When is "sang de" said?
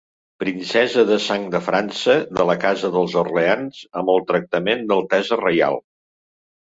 1.25-1.59